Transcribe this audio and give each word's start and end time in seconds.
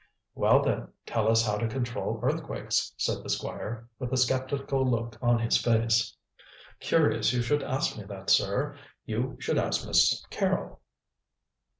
"Well, 0.33 0.63
then, 0.63 0.87
tell 1.05 1.29
us 1.29 1.45
how 1.45 1.57
to 1.59 1.67
control 1.67 2.19
earthquakes," 2.23 2.91
said 2.97 3.21
the 3.21 3.29
Squire, 3.29 3.87
with 3.99 4.11
a 4.11 4.17
sceptical 4.17 4.83
look 4.83 5.15
on 5.21 5.37
his 5.37 5.57
face. 5.57 6.17
"Curious 6.79 7.33
you 7.33 7.43
should 7.43 7.61
ask 7.61 7.95
me 7.99 8.05
that, 8.05 8.31
sir. 8.31 8.75
You 9.05 9.35
should 9.39 9.59
ask 9.59 9.85
Miss 9.85 10.25
Carrol." 10.31 10.81